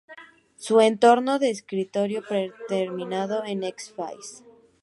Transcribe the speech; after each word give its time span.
Su 0.57 0.81
entorno 0.81 1.37
de 1.37 1.51
escritorio 1.51 2.23
predeterminado 2.27 3.43
es 3.43 3.59
Xfce. 3.75 4.43